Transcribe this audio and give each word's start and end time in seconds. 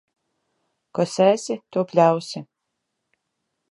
Ko 0.99 1.05
sēsi, 1.17 1.59
to 1.77 1.87
pļausi. 1.93 2.45